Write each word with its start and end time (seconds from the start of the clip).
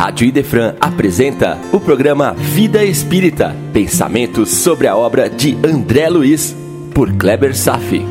Rádio 0.00 0.26
Idefran 0.26 0.76
apresenta 0.80 1.58
o 1.70 1.78
programa 1.78 2.32
Vida 2.32 2.82
Espírita, 2.82 3.54
pensamentos 3.70 4.48
sobre 4.48 4.86
a 4.86 4.96
obra 4.96 5.28
de 5.28 5.54
André 5.62 6.08
Luiz, 6.08 6.56
por 6.94 7.12
Kleber 7.12 7.54
Safi. 7.54 8.02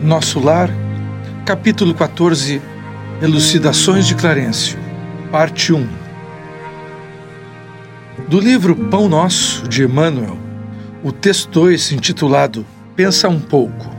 Nosso 0.00 0.38
Lar, 0.38 0.70
capítulo 1.44 1.92
14, 1.92 2.62
Elucidações 3.20 4.06
de 4.06 4.14
Clarencio, 4.14 4.78
parte 5.32 5.72
1. 5.72 5.88
Do 8.28 8.38
livro 8.38 8.76
Pão 8.76 9.08
Nosso, 9.08 9.66
de 9.68 9.82
Emmanuel, 9.82 10.38
o 11.02 11.10
texto 11.10 11.50
2, 11.50 11.90
intitulado 11.90 12.64
Pensa 12.94 13.28
um 13.28 13.40
pouco. 13.40 13.95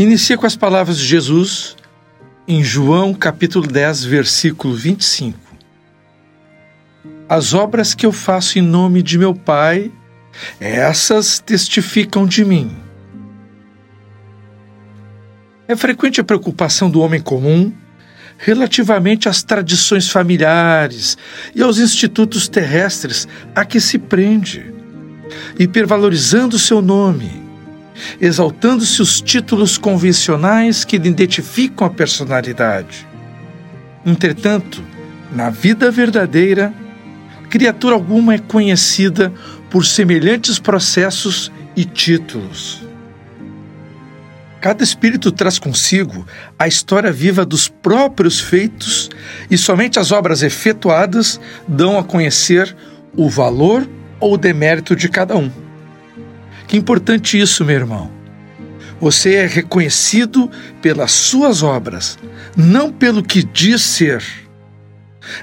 Inicia 0.00 0.38
com 0.38 0.46
as 0.46 0.56
palavras 0.56 0.96
de 0.96 1.04
Jesus 1.04 1.76
em 2.48 2.64
João 2.64 3.12
capítulo 3.12 3.66
10, 3.66 4.04
versículo 4.04 4.74
25. 4.74 5.38
As 7.28 7.52
obras 7.52 7.92
que 7.92 8.06
eu 8.06 8.10
faço 8.10 8.58
em 8.58 8.62
nome 8.62 9.02
de 9.02 9.18
meu 9.18 9.34
Pai, 9.34 9.92
essas 10.58 11.38
testificam 11.38 12.26
de 12.26 12.46
mim. 12.46 12.74
É 15.68 15.76
frequente 15.76 16.18
a 16.18 16.24
preocupação 16.24 16.90
do 16.90 17.02
homem 17.02 17.20
comum 17.20 17.70
relativamente 18.38 19.28
às 19.28 19.42
tradições 19.42 20.08
familiares 20.08 21.18
e 21.54 21.60
aos 21.60 21.78
institutos 21.78 22.48
terrestres 22.48 23.28
a 23.54 23.66
que 23.66 23.78
se 23.78 23.98
prende, 23.98 24.72
hipervalorizando 25.58 26.58
seu 26.58 26.80
nome 26.80 27.39
exaltando-se 28.20 29.00
os 29.02 29.20
títulos 29.20 29.78
convencionais 29.78 30.84
que 30.84 30.96
identificam 30.96 31.86
a 31.86 31.90
personalidade. 31.90 33.06
Entretanto, 34.04 34.82
na 35.32 35.50
vida 35.50 35.90
verdadeira, 35.90 36.72
criatura 37.48 37.94
alguma 37.94 38.34
é 38.34 38.38
conhecida 38.38 39.32
por 39.68 39.84
semelhantes 39.84 40.58
processos 40.58 41.52
e 41.76 41.84
títulos. 41.84 42.82
Cada 44.60 44.84
espírito 44.84 45.32
traz 45.32 45.58
consigo 45.58 46.26
a 46.58 46.68
história 46.68 47.10
viva 47.10 47.46
dos 47.46 47.66
próprios 47.66 48.38
feitos 48.38 49.08
e 49.50 49.56
somente 49.56 49.98
as 49.98 50.12
obras 50.12 50.42
efetuadas 50.42 51.40
dão 51.66 51.98
a 51.98 52.04
conhecer 52.04 52.76
o 53.16 53.28
valor 53.28 53.88
ou 54.18 54.36
demérito 54.36 54.94
de 54.94 55.08
cada 55.08 55.34
um. 55.36 55.50
Que 56.70 56.76
importante 56.76 57.36
isso, 57.36 57.64
meu 57.64 57.74
irmão. 57.74 58.08
Você 59.00 59.34
é 59.34 59.44
reconhecido 59.44 60.48
pelas 60.80 61.10
suas 61.10 61.64
obras, 61.64 62.16
não 62.56 62.92
pelo 62.92 63.24
que 63.24 63.42
diz 63.42 63.82
ser. 63.82 64.22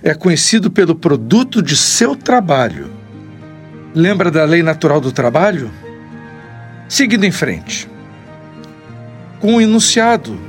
É 0.02 0.14
conhecido 0.14 0.72
pelo 0.72 0.96
produto 0.96 1.62
de 1.62 1.76
seu 1.76 2.16
trabalho. 2.16 2.90
Lembra 3.94 4.32
da 4.32 4.46
lei 4.46 4.64
natural 4.64 5.02
do 5.02 5.12
trabalho? 5.12 5.70
Seguindo 6.88 7.26
em 7.26 7.32
frente. 7.32 7.90
Com 9.42 9.56
o 9.56 9.62
enunciado, 9.62 10.40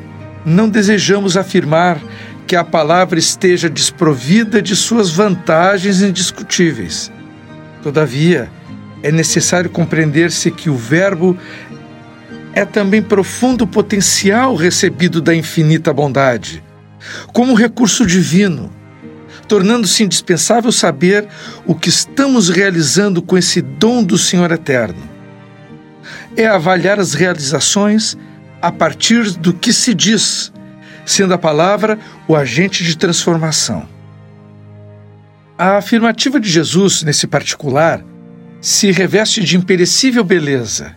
não 0.44 0.68
desejamos 0.68 1.36
afirmar 1.36 1.98
que 2.46 2.54
a 2.54 2.62
palavra 2.62 3.18
esteja 3.18 3.68
desprovida 3.68 4.62
de 4.62 4.76
suas 4.76 5.10
vantagens 5.10 6.02
indiscutíveis. 6.02 7.10
Todavia, 7.82 8.48
é 9.02 9.12
necessário 9.12 9.70
compreender-se 9.70 10.50
que 10.50 10.68
o 10.68 10.76
Verbo 10.76 11.36
é 12.52 12.64
também 12.64 13.00
profundo 13.00 13.66
potencial 13.66 14.54
recebido 14.54 15.20
da 15.20 15.34
infinita 15.34 15.92
bondade, 15.92 16.62
como 17.32 17.54
recurso 17.54 18.04
divino, 18.04 18.72
tornando-se 19.46 20.02
indispensável 20.02 20.72
saber 20.72 21.26
o 21.64 21.74
que 21.74 21.88
estamos 21.88 22.48
realizando 22.48 23.22
com 23.22 23.38
esse 23.38 23.62
dom 23.62 24.02
do 24.02 24.18
Senhor 24.18 24.50
Eterno. 24.50 25.08
É 26.36 26.46
avaliar 26.46 26.98
as 26.98 27.14
realizações 27.14 28.16
a 28.60 28.72
partir 28.72 29.30
do 29.32 29.52
que 29.52 29.72
se 29.72 29.94
diz, 29.94 30.52
sendo 31.06 31.32
a 31.32 31.38
palavra 31.38 31.98
o 32.26 32.34
agente 32.34 32.84
de 32.84 32.96
transformação. 32.96 33.88
A 35.56 35.76
afirmativa 35.76 36.38
de 36.38 36.48
Jesus, 36.48 37.02
nesse 37.02 37.26
particular, 37.26 38.04
se 38.60 38.90
reveste 38.90 39.42
de 39.42 39.56
imperecível 39.56 40.24
beleza. 40.24 40.96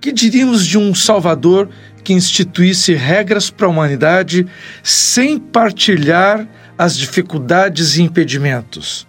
Que 0.00 0.12
diríamos 0.12 0.66
de 0.66 0.76
um 0.76 0.94
Salvador 0.94 1.68
que 2.02 2.12
instituísse 2.12 2.94
regras 2.94 3.48
para 3.50 3.66
a 3.66 3.70
humanidade 3.70 4.46
sem 4.82 5.38
partilhar 5.38 6.46
as 6.76 6.96
dificuldades 6.96 7.96
e 7.96 8.02
impedimentos? 8.02 9.06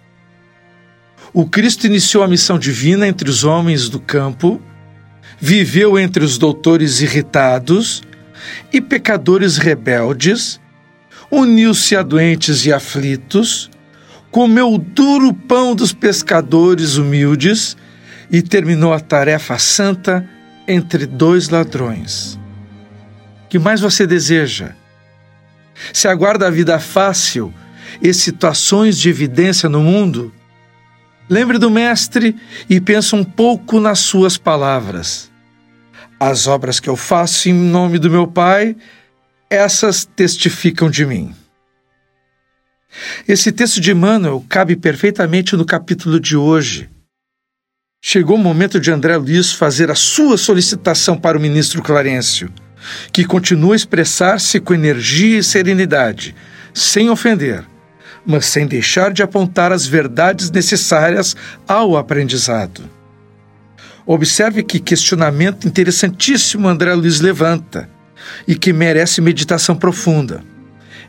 O 1.34 1.46
Cristo 1.46 1.86
iniciou 1.86 2.24
a 2.24 2.28
missão 2.28 2.58
divina 2.58 3.06
entre 3.06 3.28
os 3.28 3.44
homens 3.44 3.90
do 3.90 4.00
campo, 4.00 4.60
viveu 5.38 5.98
entre 5.98 6.24
os 6.24 6.38
doutores 6.38 7.02
irritados 7.02 8.02
e 8.72 8.80
pecadores 8.80 9.58
rebeldes, 9.58 10.58
uniu-se 11.30 11.94
a 11.94 12.02
doentes 12.02 12.64
e 12.64 12.72
aflitos, 12.72 13.68
comeu 14.36 14.74
o 14.74 14.76
duro 14.76 15.32
pão 15.32 15.74
dos 15.74 15.94
pescadores 15.94 16.98
humildes 16.98 17.74
e 18.30 18.42
terminou 18.42 18.92
a 18.92 19.00
tarefa 19.00 19.56
santa 19.56 20.28
entre 20.68 21.06
dois 21.06 21.48
ladrões. 21.48 22.38
Que 23.48 23.58
mais 23.58 23.80
você 23.80 24.06
deseja? 24.06 24.72
Se 25.90 26.06
aguarda 26.06 26.46
a 26.46 26.50
vida 26.50 26.78
fácil 26.78 27.50
e 28.02 28.12
situações 28.12 28.98
de 28.98 29.08
evidência 29.08 29.70
no 29.70 29.80
mundo, 29.80 30.30
lembre 31.30 31.56
do 31.56 31.70
Mestre 31.70 32.36
e 32.68 32.78
pense 32.78 33.14
um 33.14 33.24
pouco 33.24 33.80
nas 33.80 34.00
suas 34.00 34.36
palavras. 34.36 35.30
As 36.20 36.46
obras 36.46 36.78
que 36.78 36.90
eu 36.90 36.96
faço 36.96 37.48
em 37.48 37.54
nome 37.54 37.98
do 37.98 38.10
meu 38.10 38.26
Pai, 38.26 38.76
essas 39.48 40.04
testificam 40.04 40.90
de 40.90 41.06
mim. 41.06 41.34
Esse 43.26 43.52
texto 43.52 43.80
de 43.80 43.90
Emmanuel 43.90 44.44
cabe 44.48 44.76
perfeitamente 44.76 45.56
no 45.56 45.64
capítulo 45.64 46.20
de 46.20 46.36
hoje. 46.36 46.88
Chegou 48.02 48.36
o 48.36 48.38
momento 48.38 48.78
de 48.78 48.90
André 48.90 49.16
Luiz 49.16 49.52
fazer 49.52 49.90
a 49.90 49.94
sua 49.94 50.38
solicitação 50.38 51.16
para 51.16 51.36
o 51.36 51.40
ministro 51.40 51.82
Clarencio, 51.82 52.52
que 53.12 53.24
continua 53.24 53.74
a 53.74 53.76
expressar-se 53.76 54.60
com 54.60 54.74
energia 54.74 55.38
e 55.38 55.42
serenidade, 55.42 56.34
sem 56.72 57.10
ofender, 57.10 57.64
mas 58.24 58.46
sem 58.46 58.66
deixar 58.66 59.12
de 59.12 59.22
apontar 59.22 59.72
as 59.72 59.86
verdades 59.86 60.50
necessárias 60.50 61.34
ao 61.66 61.96
aprendizado. 61.96 62.82
Observe 64.06 64.62
que 64.62 64.78
questionamento 64.78 65.66
interessantíssimo 65.66 66.68
André 66.68 66.94
Luiz 66.94 67.20
levanta 67.20 67.88
e 68.46 68.54
que 68.54 68.72
merece 68.72 69.20
meditação 69.20 69.74
profunda. 69.74 70.44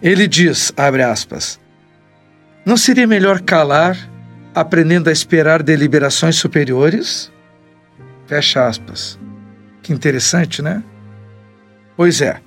Ele 0.01 0.27
diz, 0.27 0.71
abre 0.75 1.03
aspas, 1.03 1.59
não 2.67 2.75
seria 2.75 3.07
melhor 3.07 3.39
calar, 3.39 3.97
aprendendo 4.53 5.07
a 5.07 5.13
esperar 5.13 5.63
deliberações 5.63 6.35
superiores? 6.35 7.31
Fecha 8.25 8.67
aspas. 8.67 9.17
Que 9.81 9.94
interessante, 9.94 10.61
né? 10.61 10.83
Pois 11.95 12.19
é, 12.19 12.41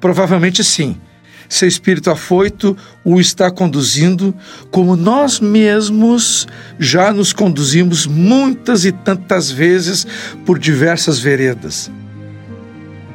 provavelmente 0.00 0.62
sim. 0.62 0.96
Seu 1.48 1.66
espírito 1.66 2.08
afoito 2.08 2.76
o 3.04 3.18
está 3.18 3.50
conduzindo 3.50 4.32
como 4.70 4.94
nós 4.94 5.40
mesmos 5.40 6.46
já 6.78 7.12
nos 7.12 7.32
conduzimos 7.32 8.06
muitas 8.06 8.84
e 8.84 8.92
tantas 8.92 9.50
vezes 9.50 10.06
por 10.46 10.56
diversas 10.56 11.18
veredas. 11.18 11.90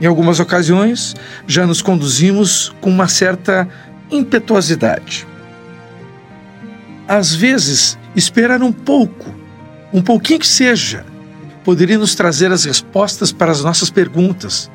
Em 0.02 0.06
algumas 0.06 0.42
ocasiões, 0.42 1.16
já 1.48 1.66
nos 1.66 1.82
conduzimos 1.82 2.76
com 2.82 2.90
uma 2.90 3.08
certa 3.08 3.66
impetuosidade 4.12 5.26
às 7.08 7.34
vezes, 7.34 7.98
esperar 8.16 8.62
um 8.62 8.72
pouco, 8.72 9.34
um 9.92 10.02
pouquinho 10.02 10.40
que 10.40 10.48
seja, 10.48 11.06
poderia 11.64 11.98
nos 11.98 12.16
trazer 12.16 12.52
as 12.52 12.66
respostas 12.66 13.32
para 13.32 13.52
as 13.52 13.64
nossas 13.64 13.90
perguntas, 13.90 14.70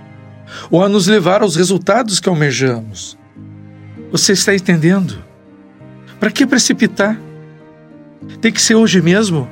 ou 0.71 0.83
a 0.83 0.89
nos 0.89 1.07
levar 1.07 1.43
aos 1.43 1.57
resultados 1.57 2.21
que 2.21 2.29
almejamos. 2.29 3.19
Você 4.11 4.33
está 4.33 4.55
entendendo? 4.55 5.23
Para 6.19 6.31
que 6.31 6.47
precipitar? 6.47 7.19
Tem 8.41 8.53
que 8.53 8.61
ser 8.61 8.75
hoje 8.75 9.01
mesmo? 9.03 9.49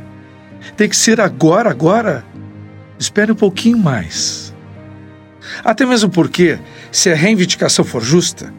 Tem 0.76 0.88
que 0.88 0.96
ser 0.96 1.20
agora, 1.20 1.70
agora? 1.70 2.24
Espere 2.98 3.32
um 3.32 3.36
pouquinho 3.36 3.78
mais. 3.78 4.54
Até 5.62 5.86
mesmo 5.86 6.10
porque, 6.10 6.58
se 6.90 7.10
a 7.10 7.14
reivindicação 7.14 7.84
for 7.84 8.02
justa, 8.02 8.52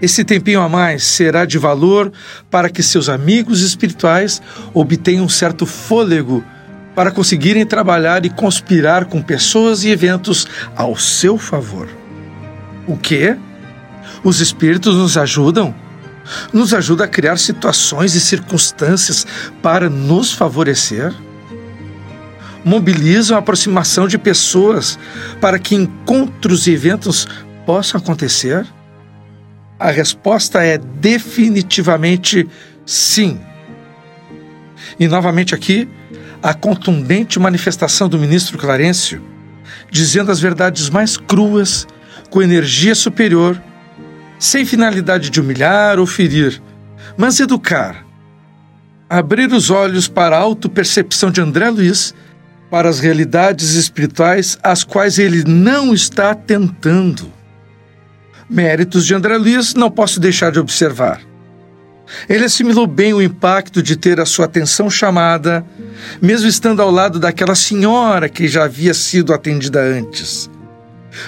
esse 0.00 0.24
tempinho 0.24 0.60
a 0.62 0.68
mais 0.68 1.04
será 1.04 1.44
de 1.44 1.58
valor 1.58 2.10
para 2.50 2.70
que 2.70 2.82
seus 2.82 3.08
amigos 3.08 3.60
espirituais 3.60 4.40
obtenham 4.72 5.24
um 5.24 5.28
certo 5.28 5.66
fôlego 5.66 6.42
para 6.94 7.10
conseguirem 7.10 7.66
trabalhar 7.66 8.24
e 8.24 8.30
conspirar 8.30 9.04
com 9.04 9.22
pessoas 9.22 9.84
e 9.84 9.90
eventos 9.90 10.46
ao 10.74 10.96
seu 10.96 11.36
favor. 11.38 11.88
O 12.86 12.96
quê? 12.96 13.36
Os 14.24 14.40
espíritos 14.40 14.96
nos 14.96 15.16
ajudam? 15.16 15.74
Nos 16.52 16.72
ajuda 16.74 17.04
a 17.04 17.08
criar 17.08 17.38
situações 17.38 18.14
e 18.14 18.20
circunstâncias 18.20 19.26
para 19.62 19.88
nos 19.88 20.32
favorecer? 20.32 21.12
Mobilizam 22.64 23.36
a 23.36 23.40
aproximação 23.40 24.06
de 24.06 24.18
pessoas 24.18 24.98
para 25.40 25.58
que 25.58 25.74
encontros 25.74 26.66
e 26.66 26.72
eventos 26.72 27.26
possam 27.64 27.98
acontecer? 27.98 28.66
A 29.80 29.90
resposta 29.90 30.62
é 30.62 30.76
definitivamente 30.76 32.46
sim. 32.84 33.40
E 34.98 35.08
novamente 35.08 35.54
aqui, 35.54 35.88
a 36.42 36.52
contundente 36.52 37.40
manifestação 37.40 38.06
do 38.06 38.18
ministro 38.18 38.58
Clarencio, 38.58 39.22
dizendo 39.90 40.30
as 40.30 40.38
verdades 40.38 40.90
mais 40.90 41.16
cruas, 41.16 41.86
com 42.28 42.42
energia 42.42 42.94
superior, 42.94 43.60
sem 44.38 44.66
finalidade 44.66 45.30
de 45.30 45.40
humilhar 45.40 45.98
ou 45.98 46.06
ferir, 46.06 46.60
mas 47.16 47.40
educar. 47.40 48.04
Abrir 49.08 49.50
os 49.50 49.70
olhos 49.70 50.06
para 50.06 50.36
a 50.36 50.40
autopercepção 50.40 51.30
de 51.30 51.40
André 51.40 51.70
Luiz, 51.70 52.14
para 52.70 52.90
as 52.90 53.00
realidades 53.00 53.72
espirituais 53.72 54.58
às 54.62 54.84
quais 54.84 55.18
ele 55.18 55.42
não 55.42 55.94
está 55.94 56.34
tentando. 56.34 57.39
Méritos 58.50 59.06
de 59.06 59.14
André 59.14 59.36
Luiz 59.36 59.74
não 59.74 59.88
posso 59.88 60.18
deixar 60.18 60.50
de 60.50 60.58
observar. 60.58 61.20
Ele 62.28 62.44
assimilou 62.44 62.84
bem 62.84 63.14
o 63.14 63.22
impacto 63.22 63.80
de 63.80 63.94
ter 63.94 64.18
a 64.18 64.26
sua 64.26 64.46
atenção 64.46 64.90
chamada, 64.90 65.64
mesmo 66.20 66.48
estando 66.48 66.82
ao 66.82 66.90
lado 66.90 67.20
daquela 67.20 67.54
senhora 67.54 68.28
que 68.28 68.48
já 68.48 68.64
havia 68.64 68.92
sido 68.92 69.32
atendida 69.32 69.80
antes. 69.80 70.50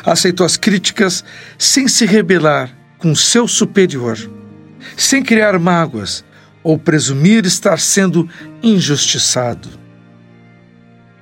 Aceitou 0.04 0.44
as 0.44 0.56
críticas 0.56 1.24
sem 1.56 1.86
se 1.86 2.04
rebelar 2.04 2.76
com 2.98 3.14
seu 3.14 3.46
superior, 3.46 4.18
sem 4.96 5.22
criar 5.22 5.56
mágoas 5.60 6.24
ou 6.60 6.76
presumir 6.76 7.46
estar 7.46 7.78
sendo 7.78 8.28
injustiçado. 8.60 9.68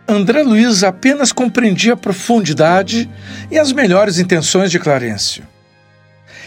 André 0.08 0.43
Luiz 0.43 0.82
apenas 0.82 1.31
compreendia 1.31 1.93
a 1.93 1.97
profundidade 1.97 3.06
e 3.50 3.58
as 3.58 3.70
melhores 3.70 4.19
intenções 4.19 4.70
de 4.70 4.79
Clarencio. 4.79 5.44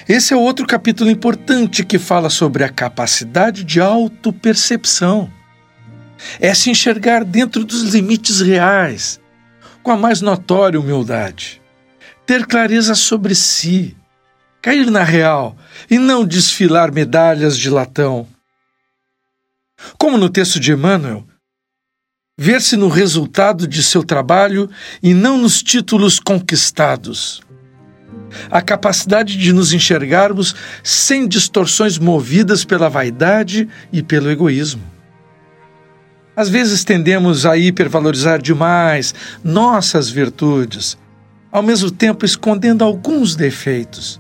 Esse 0.08 0.34
é 0.34 0.38
outro 0.38 0.68
capítulo 0.68 1.10
importante 1.10 1.86
que 1.86 1.98
fala 1.98 2.30
sobre 2.30 2.64
a 2.64 2.70
capacidade 2.70 3.64
de 3.64 3.80
autopercepção. 3.80 5.32
É 6.40 6.54
se 6.54 6.70
enxergar 6.70 7.24
dentro 7.24 7.64
dos 7.64 7.84
limites 7.94 8.42
reais, 8.42 9.20
com 9.82 9.92
a 9.92 9.98
mais 9.98 10.20
notória 10.20 10.80
humildade. 10.80 11.62
Ter 12.26 12.46
clareza 12.46 12.96
sobre 12.96 13.34
si, 13.34 13.96
cair 14.62 14.92
na 14.92 15.04
real 15.04 15.56
e 15.90 15.98
não 15.98 16.26
desfilar 16.26 16.94
medalhas 16.94 17.58
de 17.58 17.70
latão. 17.70 18.28
Como 19.98 20.18
no 20.18 20.30
texto 20.30 20.60
de 20.60 20.74
Emmanuel, 20.74 21.26
ver-se 22.38 22.76
no 22.76 22.90
resultado 22.90 23.68
de 23.68 23.82
seu 23.82 24.04
trabalho 24.04 24.70
e 25.02 25.14
não 25.14 25.38
nos 25.38 25.64
títulos 25.64 26.20
conquistados 26.20 27.43
a 28.50 28.62
capacidade 28.62 29.38
de 29.38 29.54
nos 29.54 29.74
enxergarmos 29.74 30.56
sem 30.84 31.28
distorções 31.28 31.98
movidas 31.98 32.64
pela 32.64 32.90
vaidade 32.90 33.68
e 33.92 34.02
pelo 34.02 34.30
egoísmo. 34.30 34.82
Às 36.36 36.50
vezes 36.50 36.84
tendemos 36.84 37.46
a 37.46 37.58
hipervalorizar 37.58 38.42
demais 38.42 39.14
nossas 39.44 40.10
virtudes, 40.10 40.98
ao 41.52 41.62
mesmo 41.62 41.92
tempo 41.92 42.26
escondendo 42.26 42.84
alguns 42.84 43.36
defeitos. 43.36 44.20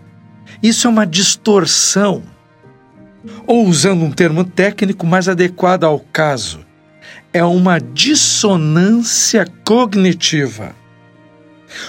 Isso 0.62 0.86
é 0.86 0.90
uma 0.90 1.08
distorção. 1.08 2.22
Ou, 3.48 3.66
usando 3.66 4.04
um 4.04 4.12
termo 4.12 4.44
técnico 4.44 5.08
mais 5.08 5.28
adequado 5.28 5.86
ao 5.86 6.00
caso, 6.00 6.60
é 7.34 7.44
uma 7.44 7.80
dissonância 7.80 9.46
cognitiva. 9.66 10.76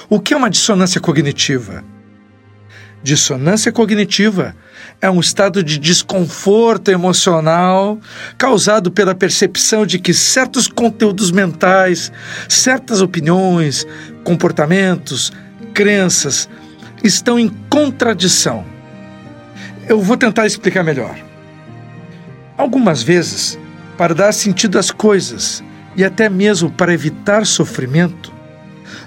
O 0.08 0.18
que 0.18 0.32
é 0.32 0.36
uma 0.36 0.48
dissonância 0.48 1.00
cognitiva? 1.00 1.84
Dissonância 3.04 3.70
cognitiva 3.70 4.56
é 4.98 5.10
um 5.10 5.20
estado 5.20 5.62
de 5.62 5.78
desconforto 5.78 6.90
emocional 6.90 8.00
causado 8.38 8.90
pela 8.90 9.14
percepção 9.14 9.84
de 9.84 9.98
que 9.98 10.14
certos 10.14 10.66
conteúdos 10.66 11.30
mentais, 11.30 12.10
certas 12.48 13.02
opiniões, 13.02 13.86
comportamentos, 14.24 15.30
crenças 15.74 16.48
estão 17.02 17.38
em 17.38 17.50
contradição. 17.68 18.64
Eu 19.86 20.00
vou 20.00 20.16
tentar 20.16 20.46
explicar 20.46 20.82
melhor. 20.82 21.14
Algumas 22.56 23.02
vezes, 23.02 23.58
para 23.98 24.14
dar 24.14 24.32
sentido 24.32 24.78
às 24.78 24.90
coisas 24.90 25.62
e 25.94 26.02
até 26.02 26.30
mesmo 26.30 26.70
para 26.70 26.94
evitar 26.94 27.44
sofrimento, 27.44 28.32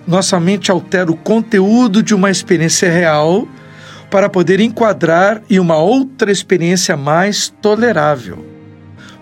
nossa 0.06 0.40
mente 0.40 0.70
altera 0.70 1.12
o 1.12 1.18
conteúdo 1.18 2.04
de 2.04 2.14
uma 2.14 2.30
experiência 2.30 2.92
real 2.92 3.48
para 4.10 4.30
poder 4.30 4.60
enquadrar 4.60 5.42
em 5.50 5.60
uma 5.60 5.78
outra 5.78 6.32
experiência 6.32 6.96
mais 6.96 7.50
tolerável. 7.62 8.46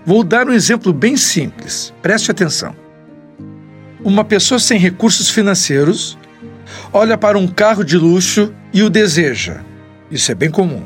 Vou 0.06 0.24
dar 0.24 0.48
um 0.48 0.54
exemplo 0.54 0.94
bem 0.94 1.18
simples, 1.18 1.94
preste 2.02 2.30
atenção. 2.30 2.76
Uma 4.04 4.24
pessoa 4.24 4.60
sem 4.60 4.78
recursos 4.78 5.30
financeiros 5.30 6.18
olha 6.94 7.18
para 7.18 7.38
um 7.38 7.48
carro 7.48 7.84
de 7.84 7.98
luxo 7.98 8.54
e 8.74 8.84
o 8.84 8.90
deseja. 8.90 9.62
Isso 10.12 10.32
é 10.32 10.36
bem 10.36 10.52
comum. 10.52 10.84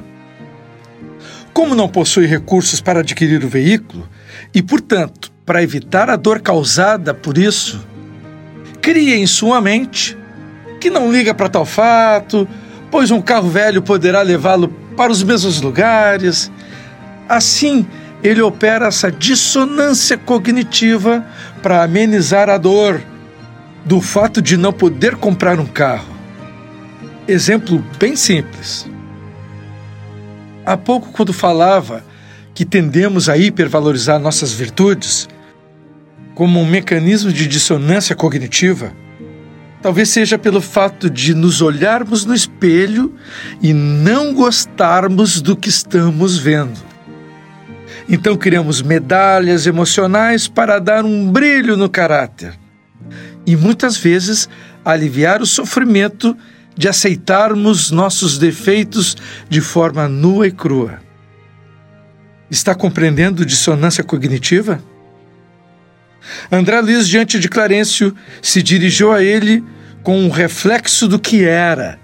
Como 1.53 1.75
não 1.75 1.89
possui 1.89 2.25
recursos 2.25 2.79
para 2.79 3.01
adquirir 3.01 3.43
o 3.43 3.49
veículo 3.49 4.07
e, 4.53 4.61
portanto, 4.61 5.31
para 5.45 5.61
evitar 5.61 6.09
a 6.09 6.15
dor 6.15 6.39
causada 6.39 7.13
por 7.13 7.37
isso, 7.37 7.85
cria 8.81 9.17
em 9.17 9.27
sua 9.27 9.59
mente 9.59 10.17
que 10.79 10.89
não 10.89 11.11
liga 11.11 11.33
para 11.33 11.49
tal 11.49 11.65
fato, 11.65 12.47
pois 12.91 13.11
um 13.11 13.21
carro 13.21 13.49
velho 13.49 13.81
poderá 13.81 14.21
levá-lo 14.21 14.67
para 14.95 15.11
os 15.11 15.23
mesmos 15.23 15.61
lugares. 15.61 16.51
Assim, 17.27 17.85
ele 18.23 18.41
opera 18.41 18.87
essa 18.87 19.11
dissonância 19.11 20.17
cognitiva 20.17 21.25
para 21.61 21.83
amenizar 21.83 22.49
a 22.49 22.57
dor 22.57 23.01
do 23.85 24.01
fato 24.01 24.41
de 24.41 24.57
não 24.57 24.73
poder 24.73 25.15
comprar 25.15 25.59
um 25.59 25.65
carro. 25.65 26.13
Exemplo 27.27 27.83
bem 27.99 28.15
simples. 28.15 28.89
Há 30.65 30.75
pouco, 30.75 31.11
quando 31.11 31.31
falava 31.31 32.03
que 32.53 32.65
tendemos 32.65 33.29
a 33.29 33.37
hipervalorizar 33.37 34.19
nossas 34.19 34.51
virtudes 34.51 35.29
como 36.35 36.59
um 36.59 36.65
mecanismo 36.65 37.31
de 37.31 37.47
dissonância 37.47 38.15
cognitiva, 38.15 38.91
Talvez 39.81 40.09
seja 40.09 40.37
pelo 40.37 40.59
fato 40.59 41.09
de 41.09 41.33
nos 41.33 41.61
olharmos 41.61 42.25
no 42.25 42.33
espelho 42.33 43.15
e 43.61 43.73
não 43.73 44.33
gostarmos 44.33 45.41
do 45.41 45.55
que 45.55 45.69
estamos 45.69 46.37
vendo. 46.37 46.79
Então 48.07 48.35
criamos 48.35 48.81
medalhas 48.81 49.65
emocionais 49.67 50.47
para 50.47 50.79
dar 50.79 51.05
um 51.05 51.31
brilho 51.31 51.77
no 51.77 51.89
caráter 51.89 52.57
e 53.45 53.55
muitas 53.55 53.95
vezes 53.95 54.49
aliviar 54.83 55.41
o 55.41 55.45
sofrimento 55.45 56.35
de 56.75 56.87
aceitarmos 56.87 57.91
nossos 57.91 58.37
defeitos 58.37 59.15
de 59.47 59.61
forma 59.61 60.07
nua 60.07 60.47
e 60.47 60.51
crua. 60.51 60.99
Está 62.49 62.73
compreendendo 62.73 63.45
dissonância 63.45 64.03
cognitiva? 64.03 64.81
André 66.51 66.79
Luiz, 66.81 67.07
diante 67.07 67.39
de 67.39 67.47
Clarencio, 67.49 68.15
se 68.41 68.61
dirigiu 68.61 69.11
a 69.11 69.23
ele 69.23 69.63
com 70.03 70.19
um 70.19 70.29
reflexo 70.29 71.07
do 71.07 71.19
que 71.19 71.43
era, 71.43 71.99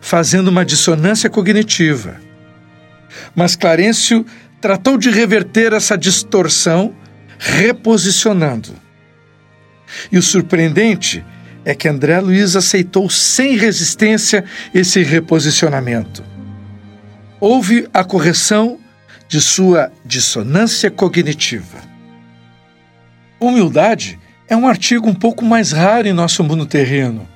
fazendo 0.00 0.48
uma 0.48 0.64
dissonância 0.64 1.28
cognitiva. 1.28 2.20
Mas 3.34 3.56
Clarencio 3.56 4.24
tratou 4.60 4.98
de 4.98 5.10
reverter 5.10 5.72
essa 5.72 5.96
distorção, 5.96 6.94
reposicionando. 7.38 8.74
E 10.10 10.18
o 10.18 10.22
surpreendente 10.22 11.24
é 11.64 11.74
que 11.74 11.88
André 11.88 12.20
Luiz 12.20 12.56
aceitou 12.56 13.08
sem 13.08 13.56
resistência 13.56 14.44
esse 14.74 15.02
reposicionamento. 15.02 16.24
Houve 17.40 17.88
a 17.92 18.02
correção 18.02 18.78
de 19.28 19.40
sua 19.40 19.92
dissonância 20.04 20.90
cognitiva. 20.90 21.87
Humildade 23.40 24.18
é 24.48 24.56
um 24.56 24.66
artigo 24.66 25.08
um 25.08 25.14
pouco 25.14 25.44
mais 25.44 25.72
raro 25.72 26.08
em 26.08 26.12
nosso 26.12 26.42
mundo 26.42 26.66
terreno, 26.66 27.28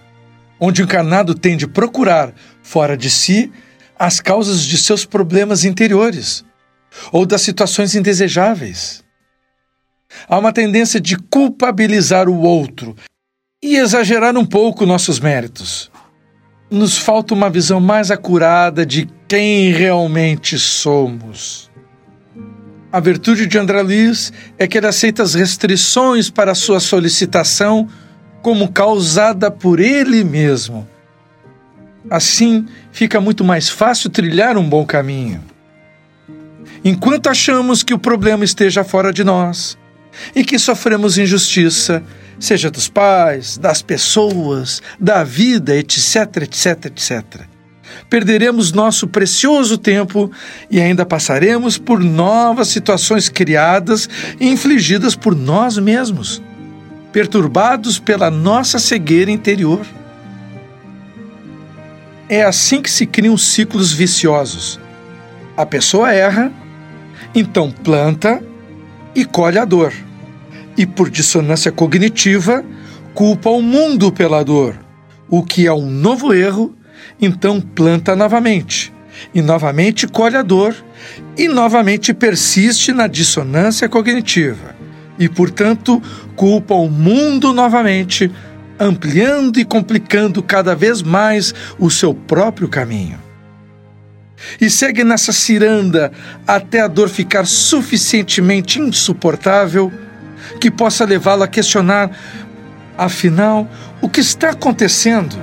onde 0.59 0.83
o 0.83 0.85
encarnado 0.85 1.35
tem 1.35 1.57
de 1.57 1.67
procurar, 1.67 2.33
fora 2.63 2.97
de 2.97 3.09
si, 3.09 3.53
as 3.99 4.21
causas 4.21 4.63
de 4.65 4.79
seus 4.79 5.05
problemas 5.05 5.65
interiores 5.65 6.45
ou 7.13 7.25
das 7.25 7.43
situações 7.43 7.95
indesejáveis. 7.95 9.05
Há 10.29 10.39
uma 10.39 10.53
tendência 10.53 11.01
de 11.01 11.17
culpabilizar 11.17 12.29
o 12.29 12.41
outro 12.41 12.97
e 13.63 13.77
exagerar 13.77 14.37
um 14.37 14.45
pouco 14.45 14.85
nossos 14.85 15.21
méritos. 15.21 15.91
nos 16.71 16.97
falta 16.97 17.35
uma 17.35 17.51
visão 17.51 17.79
mais 17.81 18.11
acurada 18.11 18.85
de 18.85 19.07
quem 19.29 19.71
realmente 19.73 20.59
somos. 20.59 21.71
A 22.93 23.01
virtude 23.01 23.47
de 23.47 23.57
André 23.57 23.81
Luiz 23.81 24.31
é 24.59 24.69
que 24.69 24.77
ele 24.77 24.87
aceita 24.87 25.23
as 25.23 25.33
restrições 25.33 26.29
para 26.29 26.55
sua 26.55 26.79
solicitação 26.79 27.89
como 28.43 28.71
causada 28.71 29.51
por 29.51 29.81
ele 29.81 30.23
mesmo. 30.23 30.87
Assim, 32.11 32.67
fica 32.91 33.19
muito 33.19 33.43
mais 33.43 33.71
fácil 33.71 34.11
trilhar 34.11 34.59
um 34.59 34.69
bom 34.69 34.85
caminho. 34.85 35.43
Enquanto 36.85 37.29
achamos 37.29 37.83
que 37.83 37.95
o 37.95 37.99
problema 37.99 38.45
esteja 38.45 38.85
fora 38.85 39.11
de 39.11 39.25
nós 39.25 39.79
e 40.35 40.45
que 40.45 40.59
sofremos 40.59 41.17
injustiça, 41.17 42.03
seja 42.39 42.71
dos 42.71 42.89
pais, 42.89 43.57
das 43.57 43.81
pessoas, 43.81 44.83
da 45.01 45.25
vida, 45.25 45.75
etc, 45.75 46.43
etc, 46.43 46.87
etc. 46.87 47.52
Perderemos 48.09 48.73
nosso 48.73 49.07
precioso 49.07 49.79
tempo 49.79 50.31
e 50.71 50.81
ainda 50.81 51.05
passaremos 51.05 51.79
por 51.79 52.01
novas 52.01 52.69
situações 52.69 53.29
criadas 53.29 54.09
e 54.41 54.49
infligidas 54.49 55.15
por 55.15 55.35
nós 55.35 55.79
mesmos, 55.79 56.43
perturbados 57.13 57.99
pela 57.99 58.31
nossa 58.31 58.79
cegueira 58.79 59.31
interior. 59.31 59.85
É 62.29 62.43
assim 62.43 62.81
que 62.81 62.91
se 62.91 63.07
criam 63.07 63.37
ciclos 63.37 63.93
viciosos. 63.93 64.81
A 65.57 65.67
pessoa 65.67 66.13
erra, 66.13 66.51
então 67.35 67.71
planta 67.71 68.43
e 69.15 69.25
colhe 69.25 69.59
a 69.59 69.65
dor 69.65 69.93
e, 70.77 70.87
por 70.87 71.11
dissonância 71.11 71.71
cognitiva, 71.71 72.65
culpa 73.15 73.51
o 73.51 73.61
mundo 73.61 74.11
pela 74.11 74.43
dor, 74.43 74.75
o 75.29 75.43
que 75.43 75.67
é 75.67 75.73
um 75.73 75.91
novo 75.91 76.33
erro, 76.33 76.75
então 77.21 77.61
planta 77.61 78.17
novamente, 78.17 78.93
e 79.35 79.43
novamente 79.43 80.07
colhe 80.07 80.37
a 80.37 80.43
dor, 80.43 80.75
e 81.37 81.49
novamente 81.49 82.15
persiste 82.15 82.93
na 82.93 83.07
dissonância 83.07 83.89
cognitiva, 83.89 84.75
e, 85.19 85.29
portanto, 85.29 86.03
culpa 86.35 86.75
o 86.75 86.89
mundo 86.89 87.53
novamente, 87.53 88.31
ampliando 88.79 89.59
e 89.59 89.65
complicando 89.65 90.43
cada 90.43 90.75
vez 90.75 91.03
mais 91.03 91.55
o 91.79 91.91
seu 91.91 92.15
próprio 92.15 92.69
caminho. 92.69 93.21
E 94.61 94.69
segue 94.69 95.05
nessa 95.05 95.31
ciranda 95.31 96.11
até 96.47 96.81
a 96.81 96.89
dor 96.89 97.09
ficar 97.09 97.47
suficientemente 97.47 98.81
insuportável 98.81 99.93
que 100.61 100.71
possa 100.71 101.05
levá-lo 101.05 101.45
a 101.45 101.49
questionar: 101.49 102.11
afinal, 102.99 103.71
o 104.01 104.09
que 104.09 104.21
está 104.21 104.51
acontecendo? 104.51 105.37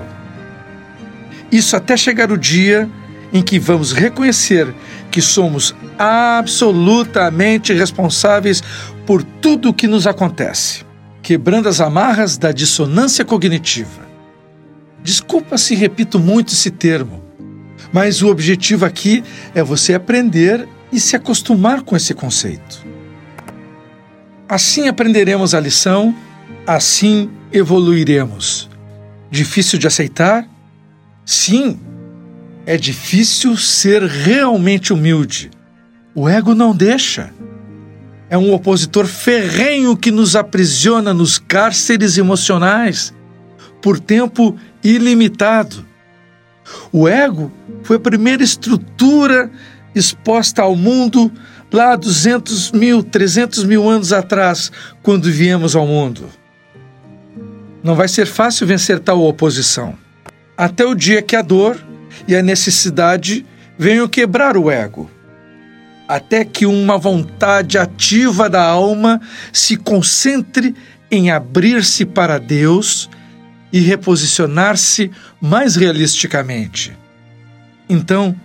Isso 1.51 1.75
até 1.75 1.98
chegar 1.98 2.32
o 2.32 2.38
dia 2.38 2.89
em 3.34 3.41
que 3.41 3.60
vamos 3.60 3.91
reconhecer 3.91 4.74
que 5.12 5.22
somos 5.22 5.75
absolutamente 5.98 7.74
responsáveis 7.74 8.63
por 9.06 9.24
tudo 9.24 9.70
o 9.70 9.74
que 9.74 9.88
nos 9.88 10.06
acontece, 10.06 10.86
quebrando 11.22 11.68
as 11.68 11.82
amarras 11.82 12.38
da 12.38 12.51
dissonância 12.51 13.25
cognitiva. 13.25 14.08
Desculpa 15.03 15.58
se 15.58 15.75
repito 15.75 16.20
muito 16.20 16.53
esse 16.53 16.70
termo, 16.70 17.24
mas 17.91 18.22
o 18.22 18.27
objetivo 18.27 18.86
aqui 18.86 19.24
é 19.56 19.63
você 19.63 19.94
aprender 19.94 20.68
e 20.91 21.00
se 21.00 21.15
acostumar 21.15 21.82
com 21.82 21.96
esse 21.96 22.13
conceito. 22.13 22.86
Assim 24.48 24.88
aprenderemos 24.88 25.53
a 25.53 25.60
lição, 25.60 26.15
assim 26.65 27.29
evoluiremos. 27.51 28.70
Difícil 29.29 29.77
de 29.77 29.88
aceitar? 29.88 30.48
Sim, 31.31 31.79
é 32.65 32.75
difícil 32.75 33.55
ser 33.55 34.01
realmente 34.01 34.91
humilde. 34.91 35.51
O 36.15 36.27
ego 36.27 36.55
não 36.55 36.75
deixa. 36.75 37.31
É 38.31 38.36
um 38.36 38.51
opositor 38.51 39.05
ferrenho 39.05 39.95
que 39.95 40.09
nos 40.09 40.36
aprisiona 40.36 41.13
nos 41.13 41.38
cárceres 41.38 42.17
emocionais 42.17 43.13
por 43.79 44.00
tempo 44.00 44.57
ilimitado. 44.83 45.86
O 46.91 47.07
ego 47.07 47.51
foi 47.83 47.98
a 47.98 48.00
primeira 48.00 48.41
estrutura 48.41 49.51
exposta 49.93 50.63
ao 50.63 50.75
mundo 50.75 51.31
lá 51.71 51.95
200 51.95 52.71
mil, 52.71 53.03
300 53.03 53.65
mil 53.65 53.88
anos 53.88 54.12
atrás, 54.12 54.71
quando 55.03 55.31
viemos 55.31 55.75
ao 55.75 55.86
mundo. 55.86 56.27
Não 57.83 57.93
vai 57.93 58.07
ser 58.07 58.25
fácil 58.25 58.65
vencer 58.65 58.98
tal 58.98 59.21
oposição, 59.21 59.95
até 60.60 60.86
o 60.86 60.94
dia 60.94 61.22
que 61.22 61.38
a 61.38 61.42
dor 61.42 61.82
e 62.28 62.36
a 62.36 62.44
necessidade 62.44 63.46
venham 63.78 64.10
quebrar 64.10 64.58
o 64.58 64.70
ego, 64.70 65.10
até 66.06 66.44
que 66.44 66.66
uma 66.66 66.98
vontade 66.98 67.78
ativa 67.78 68.50
da 68.50 68.62
alma 68.62 69.22
se 69.54 69.78
concentre 69.78 70.75
em 71.10 71.32
abrir-se 71.32 72.06
para 72.06 72.38
Deus 72.38 73.10
e 73.72 73.80
reposicionar-se 73.80 75.10
mais 75.39 75.78
realisticamente. 75.78 76.92
Então, 77.88 78.36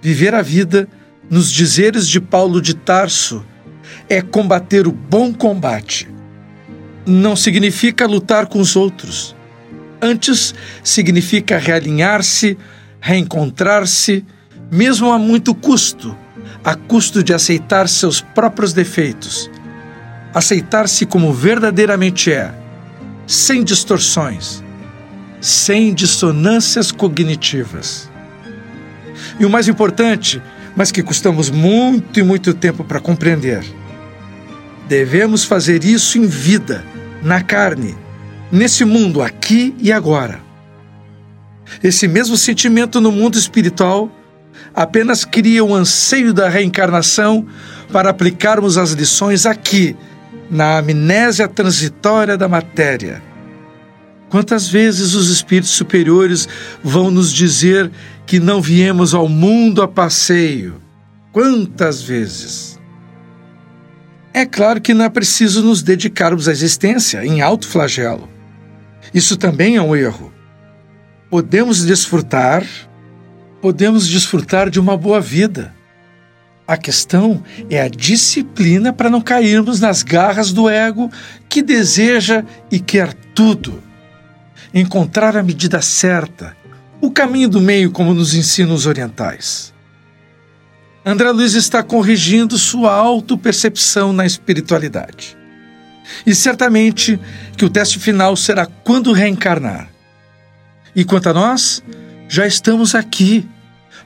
viver 0.00 0.34
a 0.34 0.42
vida 0.42 0.88
nos 1.30 1.48
dizeres 1.48 2.08
de 2.08 2.20
Paulo 2.20 2.60
de 2.60 2.74
Tarso, 2.74 3.46
é 4.08 4.20
combater 4.20 4.88
o 4.88 4.92
bom 4.92 5.32
combate. 5.32 6.08
Não 7.06 7.36
significa 7.36 8.04
lutar 8.04 8.46
com 8.46 8.58
os 8.58 8.74
outros. 8.74 9.36
Antes, 10.04 10.52
significa 10.82 11.58
realinhar-se, 11.58 12.58
reencontrar-se, 13.00 14.24
mesmo 14.68 15.12
a 15.12 15.18
muito 15.18 15.54
custo, 15.54 16.16
a 16.64 16.74
custo 16.74 17.22
de 17.22 17.32
aceitar 17.32 17.88
seus 17.88 18.20
próprios 18.20 18.72
defeitos. 18.72 19.48
Aceitar-se 20.34 21.06
como 21.06 21.32
verdadeiramente 21.32 22.32
é, 22.32 22.52
sem 23.28 23.62
distorções, 23.62 24.60
sem 25.40 25.94
dissonâncias 25.94 26.90
cognitivas. 26.90 28.10
E 29.38 29.44
o 29.44 29.50
mais 29.50 29.68
importante, 29.68 30.42
mas 30.74 30.90
que 30.90 31.02
custamos 31.02 31.48
muito 31.48 32.18
e 32.18 32.24
muito 32.24 32.52
tempo 32.54 32.82
para 32.82 32.98
compreender. 32.98 33.64
Devemos 34.88 35.44
fazer 35.44 35.84
isso 35.84 36.18
em 36.18 36.26
vida, 36.26 36.84
na 37.22 37.40
carne, 37.40 38.01
nesse 38.52 38.84
mundo 38.84 39.22
aqui 39.22 39.74
e 39.78 39.90
agora. 39.90 40.40
Esse 41.82 42.06
mesmo 42.06 42.36
sentimento 42.36 43.00
no 43.00 43.10
mundo 43.10 43.38
espiritual 43.38 44.10
apenas 44.74 45.24
cria 45.24 45.64
o 45.64 45.74
anseio 45.74 46.34
da 46.34 46.48
reencarnação 46.48 47.46
para 47.90 48.10
aplicarmos 48.10 48.76
as 48.76 48.92
lições 48.92 49.46
aqui, 49.46 49.96
na 50.50 50.78
amnésia 50.78 51.48
transitória 51.48 52.36
da 52.36 52.46
matéria. 52.46 53.22
Quantas 54.28 54.68
vezes 54.68 55.14
os 55.14 55.30
espíritos 55.30 55.72
superiores 55.72 56.48
vão 56.82 57.10
nos 57.10 57.32
dizer 57.32 57.90
que 58.26 58.38
não 58.38 58.60
viemos 58.62 59.14
ao 59.14 59.28
mundo 59.28 59.82
a 59.82 59.88
passeio. 59.88 60.80
Quantas 61.32 62.02
vezes? 62.02 62.78
É 64.32 64.46
claro 64.46 64.80
que 64.80 64.94
não 64.94 65.04
é 65.04 65.10
preciso 65.10 65.62
nos 65.62 65.82
dedicarmos 65.82 66.48
à 66.48 66.52
existência 66.52 67.24
em 67.24 67.42
alto 67.42 67.68
flagelo. 67.68 68.31
Isso 69.12 69.36
também 69.36 69.76
é 69.76 69.82
um 69.82 69.94
erro. 69.94 70.32
Podemos 71.30 71.84
desfrutar, 71.84 72.64
podemos 73.60 74.08
desfrutar 74.08 74.70
de 74.70 74.80
uma 74.80 74.96
boa 74.96 75.20
vida. 75.20 75.74
A 76.66 76.76
questão 76.76 77.42
é 77.68 77.80
a 77.80 77.88
disciplina 77.88 78.92
para 78.92 79.10
não 79.10 79.20
cairmos 79.20 79.80
nas 79.80 80.02
garras 80.02 80.52
do 80.52 80.68
ego 80.68 81.10
que 81.48 81.62
deseja 81.62 82.44
e 82.70 82.78
quer 82.78 83.12
tudo. 83.34 83.82
Encontrar 84.72 85.36
a 85.36 85.42
medida 85.42 85.82
certa, 85.82 86.56
o 87.00 87.10
caminho 87.10 87.48
do 87.48 87.60
meio, 87.60 87.90
como 87.90 88.14
nos 88.14 88.32
ensinam 88.32 88.74
os 88.74 88.86
orientais. 88.86 89.72
André 91.04 91.30
Luiz 91.32 91.54
está 91.54 91.82
corrigindo 91.82 92.56
sua 92.56 92.92
autopercepção 92.92 94.12
na 94.12 94.24
espiritualidade. 94.24 95.36
E 96.26 96.34
certamente 96.34 97.18
que 97.56 97.64
o 97.64 97.70
teste 97.70 97.98
final 97.98 98.36
será 98.36 98.66
quando 98.66 99.12
reencarnar. 99.12 99.90
E 100.94 101.04
quanto 101.04 101.28
a 101.28 101.32
nós, 101.32 101.82
já 102.28 102.46
estamos 102.46 102.94
aqui. 102.94 103.48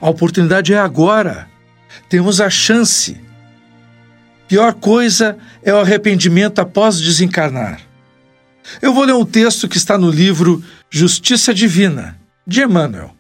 A 0.01 0.09
oportunidade 0.09 0.73
é 0.73 0.79
agora. 0.79 1.49
Temos 2.09 2.41
a 2.41 2.51
chance. 2.51 3.21
Pior 4.49 4.75
coisa 4.75 5.37
é 5.63 5.73
o 5.73 5.79
arrependimento 5.79 6.61
após 6.61 7.01
desencarnar. 7.01 7.81
Eu 8.81 8.93
vou 8.93 9.05
ler 9.05 9.15
um 9.15 9.25
texto 9.25 9.69
que 9.69 9.77
está 9.77 9.97
no 9.97 10.11
livro 10.11 10.63
Justiça 10.91 11.53
Divina, 11.55 12.19
de 12.47 12.63
Emmanuel. 12.63 13.15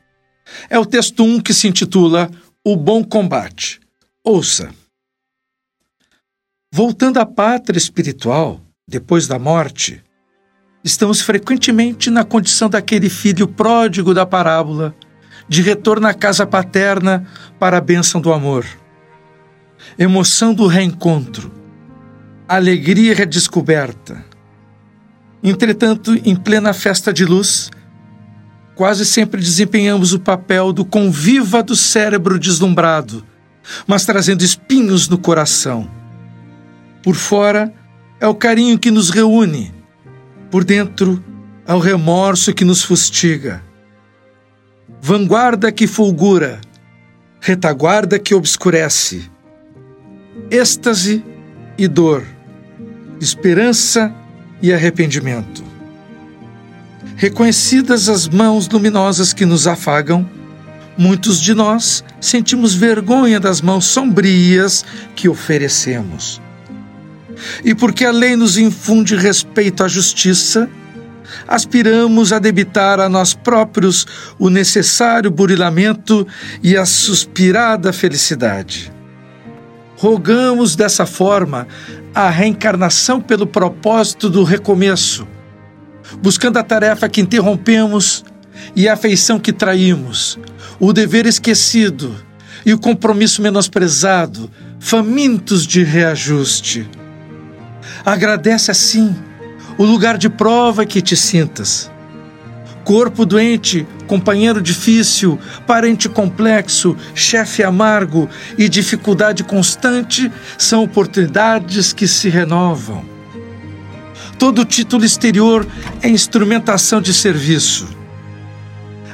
É 0.68 0.78
o 0.78 0.86
texto 0.86 1.24
1 1.24 1.40
que 1.40 1.54
se 1.54 1.66
intitula 1.68 2.30
O 2.64 2.76
Bom 2.76 3.02
Combate. 3.02 3.80
Ouça. 4.24 4.70
Voltando 6.72 7.18
à 7.18 7.26
pátria 7.26 7.78
espiritual, 7.78 8.60
depois 8.88 9.26
da 9.26 9.36
morte, 9.36 10.00
estamos 10.84 11.20
frequentemente 11.20 12.08
na 12.08 12.22
condição 12.22 12.70
daquele 12.70 13.10
filho 13.10 13.48
pródigo 13.48 14.14
da 14.14 14.24
parábola, 14.24 14.94
de 15.48 15.60
retorno 15.60 16.06
à 16.06 16.14
casa 16.14 16.46
paterna 16.46 17.26
para 17.58 17.78
a 17.78 17.80
bênção 17.80 18.20
do 18.20 18.32
amor. 18.32 18.64
Emoção 19.98 20.54
do 20.54 20.68
reencontro, 20.68 21.50
alegria 22.46 23.12
redescoberta. 23.12 24.24
Entretanto, 25.42 26.14
em 26.24 26.36
plena 26.36 26.72
festa 26.72 27.12
de 27.12 27.24
luz, 27.24 27.70
quase 28.76 29.04
sempre 29.04 29.40
desempenhamos 29.40 30.12
o 30.12 30.20
papel 30.20 30.72
do 30.72 30.84
conviva 30.84 31.60
do 31.60 31.74
cérebro 31.74 32.38
deslumbrado, 32.38 33.26
mas 33.84 34.06
trazendo 34.06 34.44
espinhos 34.44 35.08
no 35.08 35.18
coração. 35.18 35.90
Por 37.02 37.16
fora, 37.16 37.72
é 38.20 38.26
o 38.26 38.34
carinho 38.34 38.78
que 38.78 38.90
nos 38.90 39.10
reúne, 39.10 39.72
por 40.50 40.64
dentro, 40.64 41.22
é 41.66 41.74
o 41.74 41.78
remorso 41.78 42.54
que 42.54 42.64
nos 42.64 42.82
fustiga. 42.82 43.62
Vanguarda 45.00 45.70
que 45.70 45.86
fulgura, 45.86 46.60
retaguarda 47.40 48.18
que 48.18 48.34
obscurece. 48.34 49.30
Êxtase 50.50 51.24
e 51.76 51.86
dor, 51.88 52.24
esperança 53.20 54.14
e 54.62 54.72
arrependimento. 54.72 55.64
Reconhecidas 57.16 58.08
as 58.08 58.28
mãos 58.28 58.68
luminosas 58.68 59.32
que 59.32 59.46
nos 59.46 59.66
afagam, 59.66 60.28
muitos 60.96 61.40
de 61.40 61.54
nós 61.54 62.04
sentimos 62.20 62.74
vergonha 62.74 63.40
das 63.40 63.60
mãos 63.60 63.86
sombrias 63.86 64.84
que 65.14 65.28
oferecemos. 65.28 66.40
E 67.64 67.74
porque 67.74 68.04
a 68.04 68.10
lei 68.10 68.36
nos 68.36 68.56
infunde 68.56 69.16
respeito 69.16 69.82
à 69.84 69.88
justiça, 69.88 70.68
aspiramos 71.46 72.32
a 72.32 72.38
debitar 72.38 73.00
a 73.00 73.08
nós 73.08 73.34
próprios 73.34 74.06
o 74.38 74.48
necessário 74.48 75.30
burilamento 75.30 76.26
e 76.62 76.76
a 76.76 76.84
suspirada 76.86 77.92
felicidade. 77.92 78.92
Rogamos 79.96 80.76
dessa 80.76 81.06
forma 81.06 81.66
a 82.14 82.28
reencarnação 82.28 83.20
pelo 83.20 83.46
propósito 83.46 84.28
do 84.28 84.44
recomeço, 84.44 85.26
buscando 86.22 86.58
a 86.58 86.62
tarefa 86.62 87.08
que 87.08 87.20
interrompemos 87.20 88.24
e 88.74 88.88
a 88.88 88.94
afeição 88.94 89.38
que 89.38 89.52
traímos, 89.52 90.38
o 90.78 90.92
dever 90.92 91.26
esquecido 91.26 92.14
e 92.64 92.72
o 92.72 92.78
compromisso 92.78 93.40
menosprezado, 93.40 94.50
famintos 94.78 95.66
de 95.66 95.82
reajuste. 95.82 96.88
Agradece 98.06 98.70
assim 98.70 99.16
o 99.76 99.84
lugar 99.84 100.16
de 100.16 100.28
prova 100.28 100.86
que 100.86 101.02
te 101.02 101.16
sintas. 101.16 101.90
Corpo 102.84 103.26
doente, 103.26 103.84
companheiro 104.06 104.62
difícil, 104.62 105.40
parente 105.66 106.08
complexo, 106.08 106.96
chefe 107.16 107.64
amargo 107.64 108.30
e 108.56 108.68
dificuldade 108.68 109.42
constante 109.42 110.30
são 110.56 110.84
oportunidades 110.84 111.92
que 111.92 112.06
se 112.06 112.28
renovam. 112.28 113.04
Todo 114.38 114.64
título 114.64 115.04
exterior 115.04 115.66
é 116.00 116.08
instrumentação 116.08 117.00
de 117.00 117.12
serviço. 117.12 117.88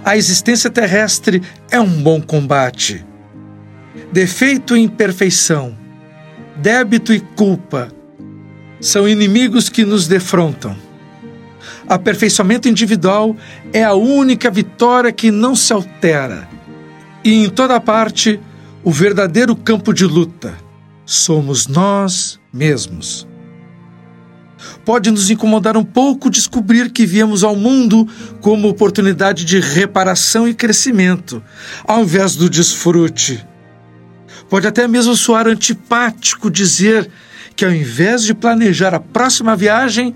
A 0.04 0.18
existência 0.18 0.68
terrestre 0.68 1.40
é 1.70 1.80
um 1.80 2.02
bom 2.02 2.20
combate. 2.20 3.02
Defeito 4.12 4.76
e 4.76 4.82
imperfeição, 4.82 5.74
débito 6.56 7.14
e 7.14 7.20
culpa, 7.20 7.88
são 8.82 9.08
inimigos 9.08 9.68
que 9.68 9.84
nos 9.84 10.08
defrontam. 10.08 10.76
Aperfeiçoamento 11.88 12.68
individual 12.68 13.36
é 13.72 13.84
a 13.84 13.94
única 13.94 14.50
vitória 14.50 15.12
que 15.12 15.30
não 15.30 15.54
se 15.54 15.72
altera. 15.72 16.48
E 17.24 17.44
em 17.44 17.48
toda 17.48 17.80
parte, 17.80 18.40
o 18.82 18.90
verdadeiro 18.90 19.54
campo 19.54 19.94
de 19.94 20.04
luta 20.04 20.54
somos 21.06 21.68
nós 21.68 22.40
mesmos. 22.52 23.26
Pode 24.84 25.10
nos 25.10 25.30
incomodar 25.30 25.76
um 25.76 25.84
pouco 25.84 26.28
descobrir 26.28 26.90
que 26.90 27.06
viemos 27.06 27.44
ao 27.44 27.54
mundo 27.54 28.08
como 28.40 28.68
oportunidade 28.68 29.44
de 29.44 29.60
reparação 29.60 30.48
e 30.48 30.54
crescimento, 30.54 31.42
ao 31.84 32.02
invés 32.02 32.34
do 32.34 32.50
desfrute. 32.50 33.44
Pode 34.48 34.66
até 34.66 34.88
mesmo 34.88 35.14
soar 35.14 35.46
antipático 35.46 36.50
dizer 36.50 37.08
que 37.54 37.64
ao 37.64 37.72
invés 37.72 38.22
de 38.22 38.34
planejar 38.34 38.94
a 38.94 39.00
próxima 39.00 39.56
viagem, 39.56 40.14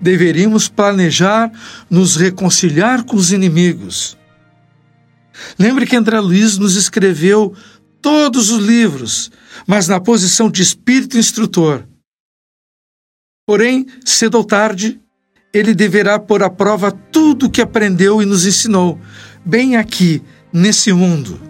deveríamos 0.00 0.68
planejar 0.68 1.50
nos 1.90 2.16
reconciliar 2.16 3.04
com 3.04 3.16
os 3.16 3.32
inimigos. 3.32 4.16
Lembre 5.58 5.86
que 5.86 5.96
André 5.96 6.18
Luiz 6.20 6.58
nos 6.58 6.76
escreveu 6.76 7.54
todos 8.00 8.50
os 8.50 8.64
livros, 8.64 9.30
mas 9.66 9.88
na 9.88 10.00
posição 10.00 10.50
de 10.50 10.62
espírito 10.62 11.18
instrutor. 11.18 11.86
Porém, 13.46 13.86
cedo 14.04 14.36
ou 14.36 14.44
tarde, 14.44 15.00
ele 15.52 15.74
deverá 15.74 16.18
pôr 16.18 16.42
à 16.42 16.50
prova 16.50 16.92
tudo 16.92 17.46
o 17.46 17.50
que 17.50 17.62
aprendeu 17.62 18.22
e 18.22 18.26
nos 18.26 18.46
ensinou, 18.46 19.00
bem 19.44 19.76
aqui, 19.76 20.22
nesse 20.52 20.92
mundo. 20.92 21.47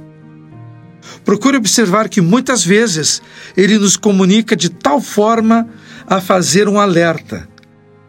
Procure 1.29 1.59
observar 1.59 2.09
que 2.09 2.23
muitas 2.23 2.65
vezes 2.65 3.21
ele 3.55 3.79
nos 3.79 3.99
comunica 3.99 4.57
de 4.57 4.71
tal 4.71 4.99
forma 4.99 5.69
a 6.07 6.23
fazer 6.23 6.67
um 6.67 6.81
alerta 6.81 7.47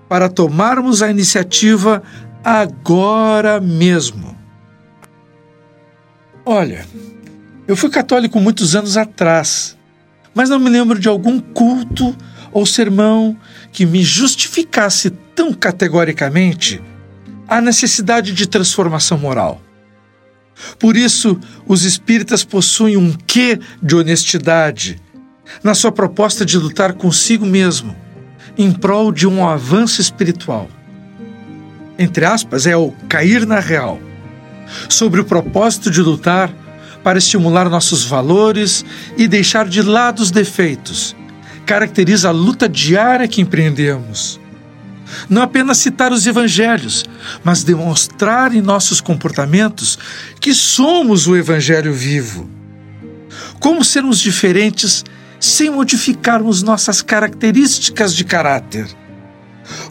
para 0.08 0.30
tomarmos 0.30 1.02
a 1.02 1.12
iniciativa 1.12 2.02
agora 2.42 3.60
mesmo. 3.60 4.38
Olha, 6.46 6.86
eu 7.68 7.76
fui 7.76 7.90
católico 7.90 8.40
muitos 8.40 8.74
anos 8.74 8.96
atrás, 8.96 9.78
mas 10.34 10.50
não 10.50 10.58
me 10.58 10.70
lembro 10.70 10.98
de 10.98 11.10
algum 11.10 11.42
culto 11.42 12.16
ou 12.54 12.66
sermão 12.66 13.38
que 13.74 13.86
me 13.86 14.02
justificasse 14.02 15.10
tão 15.36 15.54
categoricamente 15.54 16.82
a 17.46 17.60
necessidade 17.60 18.32
de 18.32 18.48
transformação 18.48 19.18
moral. 19.18 19.60
Por 20.78 20.98
isso, 20.98 21.40
os 21.68 21.84
espíritas 21.84 22.44
possuem 22.44 22.98
um 22.98 23.14
quê 23.28 23.60
de 23.82 23.96
honestidade 23.96 25.00
na 25.64 25.74
sua 25.74 25.92
proposta 25.92 26.46
de 26.46 26.58
lutar 26.58 26.94
consigo 26.94 27.46
mesmo 27.46 27.96
em 28.58 28.72
prol 28.72 29.12
de 29.12 29.26
um 29.26 29.48
avanço 29.48 30.02
espiritual. 30.02 30.70
Entre 31.98 32.26
aspas, 32.26 32.66
é 32.66 32.76
o 32.76 32.92
cair 33.08 33.46
na 33.46 33.60
real, 33.60 34.00
sobre 34.88 35.22
o 35.22 35.26
propósito 35.26 35.90
de 35.90 36.02
lutar 36.02 36.54
para 37.04 37.18
estimular 37.18 37.70
nossos 37.70 38.04
valores 38.04 38.86
e 39.18 39.28
deixar 39.28 39.68
de 39.68 39.82
lado 39.82 40.20
os 40.20 40.32
defeitos, 40.32 41.16
caracteriza 41.66 42.30
a 42.30 42.32
luta 42.32 42.68
diária 42.68 43.28
que 43.28 43.42
empreendemos. 43.42 44.40
Não 45.30 45.42
apenas 45.42 45.78
citar 45.78 46.12
os 46.12 46.26
evangelhos, 46.26 47.06
mas 47.44 47.64
demonstrar 47.64 48.54
em 48.54 48.62
nossos 48.62 49.02
comportamentos 49.02 49.98
que 50.40 50.54
somos 50.54 51.28
o 51.28 51.36
evangelho 51.36 51.94
vivo. 51.94 52.50
Como 53.60 53.84
sermos 53.84 54.20
diferentes 54.20 55.04
sem 55.40 55.70
modificarmos 55.70 56.62
nossas 56.64 57.02
características 57.02 58.16
de 58.16 58.24
caráter? 58.24 58.88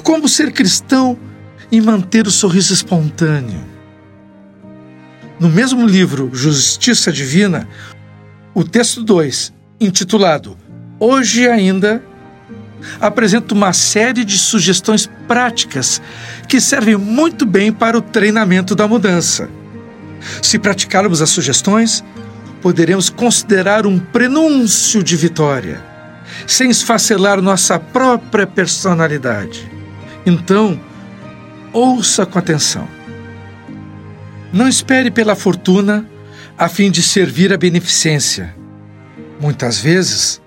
Como 0.03 0.29
ser 0.29 0.53
cristão 0.53 1.19
e 1.71 1.81
manter 1.81 2.27
o 2.27 2.31
sorriso 2.31 2.73
espontâneo? 2.73 3.65
No 5.39 5.49
mesmo 5.49 5.87
livro 5.87 6.31
Justiça 6.33 7.13
Divina, 7.13 7.69
o 8.55 8.65
texto 8.65 9.05
2, 9.05 9.53
intitulado 9.81 10.57
Hoje 11.01 11.47
ainda 11.47 12.03
apresenta 13.01 13.55
uma 13.55 13.73
série 13.73 14.25
de 14.25 14.39
sugestões 14.39 15.09
práticas 15.27 16.01
que 16.49 16.61
servem 16.61 16.97
muito 16.97 17.45
bem 17.45 17.73
para 17.73 17.99
o 17.99 18.03
treinamento 18.03 18.75
da 18.75 18.87
mudança. 18.87 19.49
Se 20.43 20.59
praticarmos 20.59 21.23
as 21.23 21.31
sugestões, 21.31 22.05
poderemos 22.61 23.09
considerar 23.09 23.87
um 23.87 23.99
prenúncio 23.99 25.03
de 25.03 25.17
vitória, 25.17 25.81
sem 26.47 26.71
esfacelar 26.71 27.41
nossa 27.41 27.79
própria 27.79 28.47
personalidade. 28.47 29.71
Então, 30.27 30.79
ouça 31.73 32.27
com 32.27 32.39
atenção. 32.39 32.89
Não 34.53 34.67
espere 34.67 35.11
pela 35.11 35.37
fortuna 35.37 36.07
a 36.57 36.69
fim 36.69 36.91
de 36.91 37.03
servir 37.03 37.53
a 37.53 37.57
beneficência. 37.57 38.55
Muitas 39.41 39.79
vezes, 39.79 40.41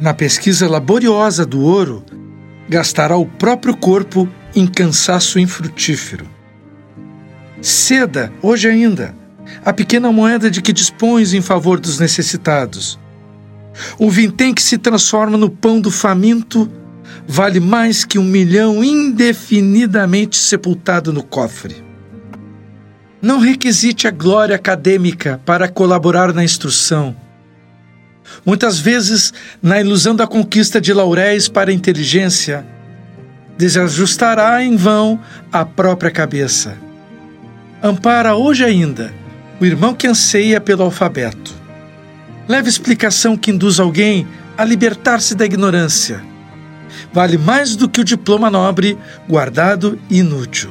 na 0.00 0.14
pesquisa 0.14 0.68
laboriosa 0.68 1.44
do 1.44 1.60
ouro, 1.60 2.04
gastará 2.68 3.16
o 3.16 3.26
próprio 3.26 3.76
corpo 3.76 4.28
em 4.54 4.66
cansaço 4.66 5.38
infrutífero. 5.38 6.26
Ceda, 7.60 8.32
hoje 8.40 8.68
ainda, 8.68 9.14
a 9.64 9.72
pequena 9.72 10.12
moeda 10.12 10.50
de 10.50 10.62
que 10.62 10.72
dispões 10.72 11.32
em 11.32 11.40
favor 11.40 11.80
dos 11.80 11.98
necessitados. 11.98 12.98
O 13.98 14.10
vintém 14.10 14.54
que 14.54 14.62
se 14.62 14.78
transforma 14.78 15.36
no 15.36 15.50
pão 15.50 15.80
do 15.80 15.90
faminto 15.90 16.70
vale 17.26 17.60
mais 17.60 18.04
que 18.04 18.18
um 18.18 18.24
milhão 18.24 18.82
indefinidamente 18.82 20.36
sepultado 20.36 21.12
no 21.12 21.22
cofre. 21.22 21.84
Não 23.20 23.40
requisite 23.40 24.06
a 24.06 24.10
glória 24.10 24.54
acadêmica 24.54 25.40
para 25.44 25.68
colaborar 25.68 26.32
na 26.32 26.44
instrução. 26.44 27.16
Muitas 28.44 28.78
vezes, 28.78 29.32
na 29.62 29.80
ilusão 29.80 30.14
da 30.14 30.26
conquista 30.26 30.80
de 30.80 30.92
lauréis 30.92 31.48
para 31.48 31.70
a 31.70 31.74
inteligência, 31.74 32.66
desajustará 33.56 34.62
em 34.62 34.76
vão 34.76 35.20
a 35.52 35.64
própria 35.64 36.10
cabeça. 36.10 36.76
Ampara 37.82 38.34
hoje 38.34 38.64
ainda 38.64 39.12
o 39.60 39.66
irmão 39.66 39.92
que 39.94 40.06
anseia 40.06 40.60
pelo 40.60 40.84
alfabeto. 40.84 41.54
Leve 42.48 42.68
explicação 42.68 43.36
que 43.36 43.50
induz 43.50 43.80
alguém 43.80 44.26
a 44.56 44.64
libertar-se 44.64 45.34
da 45.34 45.44
ignorância. 45.44 46.22
Vale 47.12 47.36
mais 47.36 47.76
do 47.76 47.88
que 47.88 48.00
o 48.00 48.04
diploma 48.04 48.50
nobre, 48.50 48.96
guardado 49.28 49.98
e 50.08 50.18
inútil. 50.18 50.70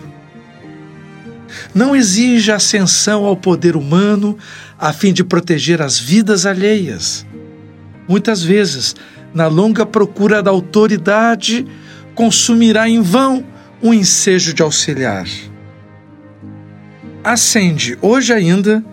Não 1.74 1.96
exija 1.96 2.56
ascensão 2.56 3.26
ao 3.26 3.36
poder 3.36 3.76
humano 3.76 4.38
a 4.80 4.94
fim 4.94 5.14
de 5.14 5.24
proteger 5.24 5.82
as 5.82 6.00
vidas 6.00 6.46
alheias. 6.46 7.26
Muitas 8.08 8.42
vezes, 8.42 8.96
na 9.34 9.48
longa 9.48 9.86
procura 9.86 10.42
da 10.42 10.52
autoridade, 10.52 11.66
consumirá 12.16 12.90
em 12.90 13.02
vão 13.02 13.46
um 13.82 13.94
ensejo 13.94 14.54
de 14.54 14.62
auxiliar. 14.62 15.28
Acende 17.24 17.98
hoje 18.02 18.34
ainda, 18.34 18.84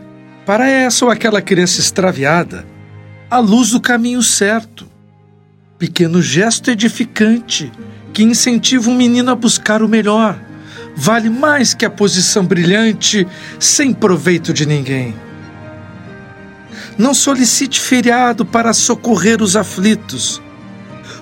para 0.45 0.69
essa 0.69 1.05
ou 1.05 1.11
aquela 1.11 1.41
criança 1.41 1.81
extraviada, 1.81 2.67
a 3.31 3.39
luz 3.39 3.71
do 3.71 3.81
caminho 3.81 4.23
certo. 4.23 4.87
Pequeno 5.79 6.21
gesto 6.21 6.71
edificante 6.71 7.71
que 8.13 8.23
incentiva 8.23 8.91
um 8.91 8.97
menino 8.97 9.31
a 9.31 9.35
buscar 9.35 9.83
o 9.83 9.89
melhor 9.89 10.39
vale 10.95 11.29
mais 11.29 11.75
que 11.75 11.85
a 11.85 11.91
posição 11.91 12.45
brilhante 12.45 13.27
sem 13.59 13.93
proveito 13.93 14.53
de 14.53 14.67
ninguém. 14.67 15.15
Não 16.97 17.15
solicite 17.15 17.81
feriado 17.81 18.45
para 18.45 18.73
socorrer 18.73 19.43
os 19.43 19.57
aflitos 19.57 20.41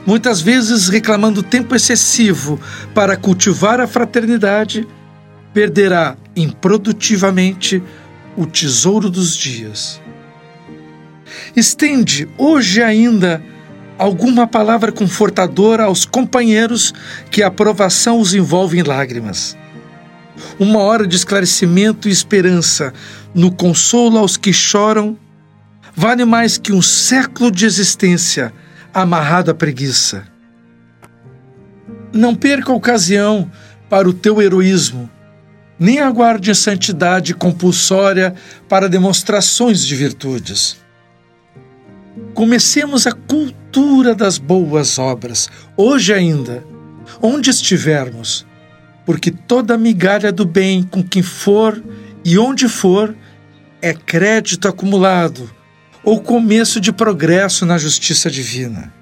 muitas 0.07 0.41
vezes 0.41 0.89
reclamando 0.89 1.43
tempo 1.43 1.75
excessivo 1.75 2.61
para 2.95 3.17
cultivar 3.17 3.81
a 3.81 3.87
fraternidade, 3.87 4.87
perderá 5.53 6.17
improdutivamente 6.35 7.83
o 8.37 8.47
tesouro 8.47 9.11
dos 9.11 9.37
dias. 9.37 10.01
Estende 11.55 12.29
hoje 12.39 12.83
ainda 12.83 13.43
alguma 13.99 14.47
palavra 14.47 14.91
confortadora 14.91 15.85
aos 15.85 16.05
companheiros 16.05 16.93
que 17.31 17.43
a 17.43 17.49
aprovação 17.49 18.19
os 18.19 18.35
envolve 18.35 18.79
em 18.79 18.83
lágrimas. 18.83 19.57
Uma 20.59 20.81
hora 20.81 21.07
de 21.07 21.15
esclarecimento 21.15 22.09
e 22.09 22.13
esperança 22.13 22.93
no 23.35 23.53
consolo 23.53 24.19
aos 24.19 24.37
que 24.37 24.53
choram 24.53 25.17
vale 25.95 26.25
mais 26.25 26.57
que 26.57 26.73
um 26.73 26.83
século 26.83 27.51
de 27.51 27.67
existência 27.67 28.53
amarrado 28.93 29.51
à 29.51 29.55
preguiça. 29.55 30.27
Não 32.13 32.35
perca 32.35 32.73
a 32.73 32.75
ocasião 32.75 33.51
para 33.89 34.09
o 34.09 34.13
teu 34.13 34.41
heroísmo, 34.41 35.09
nem 35.79 35.99
aguarde 35.99 36.51
a 36.51 36.55
santidade 36.55 37.35
compulsória 37.35 38.35
para 38.69 38.89
demonstrações 38.89 39.85
de 39.85 39.95
virtudes. 39.95 40.77
Comecemos 42.35 43.07
a 43.07 43.13
cultura 43.13 44.15
das 44.15 44.39
boas 44.39 44.99
obras, 44.99 45.49
hoje 45.77 46.13
ainda, 46.13 46.65
onde 47.21 47.51
estivermos, 47.51 48.47
porque 49.05 49.31
toda 49.31 49.79
migalha 49.79 50.31
do 50.31 50.45
bem 50.45 50.83
com 50.83 51.03
quem 51.03 51.23
for 51.23 51.83
e 52.25 52.39
onde 52.39 52.69
for 52.69 53.15
é 53.81 53.93
crédito 53.93 54.69
acumulado 54.69 55.51
ou 56.05 56.21
começo 56.21 56.81
de 56.81 56.93
progresso 56.93 57.65
na 57.65 57.79
justiça 57.79 58.31
divina. 58.31 58.93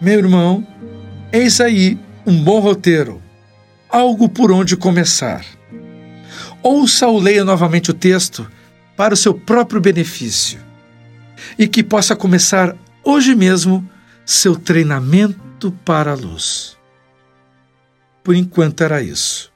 Meu 0.00 0.18
irmão, 0.18 0.66
eis 1.32 1.60
aí 1.60 1.98
um 2.26 2.42
bom 2.42 2.60
roteiro, 2.60 3.22
algo 3.88 4.28
por 4.28 4.52
onde 4.52 4.76
começar. 4.76 5.44
Ouça 6.62 7.06
ou 7.06 7.18
leia 7.18 7.44
novamente 7.44 7.90
o 7.90 7.94
texto 7.94 8.48
para 8.96 9.14
o 9.14 9.16
seu 9.16 9.34
próprio 9.34 9.80
benefício 9.80 10.60
e 11.58 11.68
que 11.68 11.82
possa 11.82 12.16
começar 12.16 12.76
hoje 13.04 13.34
mesmo 13.34 13.88
seu 14.24 14.56
treinamento 14.56 15.72
para 15.84 16.12
a 16.12 16.14
luz. 16.14 16.76
Por 18.22 18.34
enquanto 18.34 18.82
era 18.82 19.00
isso. 19.00 19.52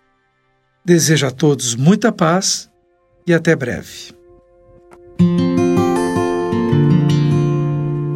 Desejo 0.84 1.26
a 1.26 1.30
todos 1.30 1.74
muita 1.74 2.10
paz 2.10 2.70
e 3.26 3.34
até 3.34 3.54
breve. 3.54 4.14